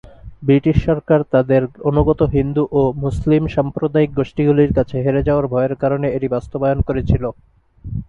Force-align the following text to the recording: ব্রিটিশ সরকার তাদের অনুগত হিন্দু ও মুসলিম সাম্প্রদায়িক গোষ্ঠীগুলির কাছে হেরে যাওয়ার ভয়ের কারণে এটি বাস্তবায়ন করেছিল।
ব্রিটিশ 0.43 0.77
সরকার 0.87 1.19
তাদের 1.33 1.61
অনুগত 1.89 2.19
হিন্দু 2.35 2.63
ও 2.71 2.81
মুসলিম 3.03 3.43
সাম্প্রদায়িক 3.47 4.11
গোষ্ঠীগুলির 4.15 4.71
কাছে 4.77 4.95
হেরে 5.05 5.21
যাওয়ার 5.27 5.45
ভয়ের 5.47 5.73
কারণে 5.83 6.07
এটি 6.11 6.27
বাস্তবায়ন 6.35 6.79
করেছিল। 6.87 7.23